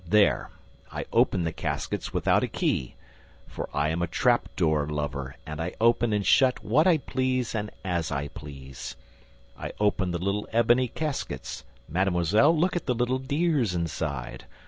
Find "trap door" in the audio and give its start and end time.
4.07-4.87